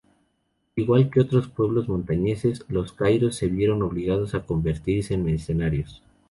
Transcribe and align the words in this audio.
Igual 0.77 1.11
que 1.11 1.21
otros 1.21 1.47
pueblos 1.47 1.87
montañeses, 1.87 2.65
los 2.69 2.91
carios 2.91 3.35
se 3.35 3.45
vieron 3.49 3.83
obligados 3.83 4.33
a 4.33 4.47
convertirse 4.47 5.13
en 5.13 5.25
mercenarios. 5.25 6.01